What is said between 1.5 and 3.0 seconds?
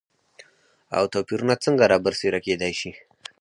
څنګه رابرسيره کېداي شي؟